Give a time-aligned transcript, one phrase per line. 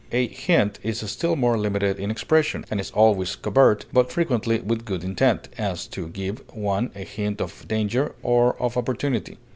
[0.11, 4.83] A hint is still more limited in expression, and is always covert, but frequently with
[4.83, 9.37] good intent; as, to give one a hint of danger or of opportunity.